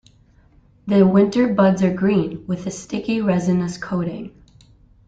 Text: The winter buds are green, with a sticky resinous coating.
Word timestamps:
The 0.87 1.05
winter 1.05 1.53
buds 1.53 1.83
are 1.83 1.93
green, 1.93 2.43
with 2.47 2.65
a 2.65 2.71
sticky 2.71 3.21
resinous 3.21 3.77
coating. 3.77 4.31